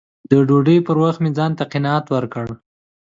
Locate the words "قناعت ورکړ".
1.71-2.45